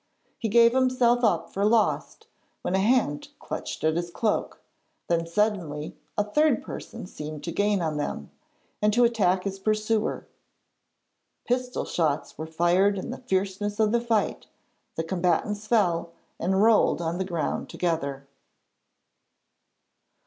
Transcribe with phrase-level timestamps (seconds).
[0.39, 2.25] He gave himself up for lost,
[2.63, 4.59] when a hand clutched at his cloak;
[5.05, 8.31] then suddenly a third person seemed to gain on them,
[8.81, 10.25] and to attack his pursuer.
[11.45, 14.47] Pistol shots were fired in the fierceness of the fight,
[14.95, 18.25] the combatants fell, and rolled on the ground together.